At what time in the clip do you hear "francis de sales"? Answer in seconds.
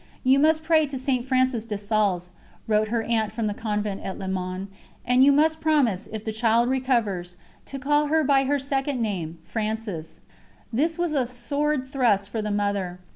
1.27-2.31